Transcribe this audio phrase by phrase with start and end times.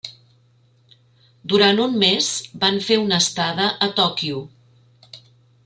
[1.53, 2.31] Durant un mes
[2.65, 4.43] van fer una estada a Tòquio.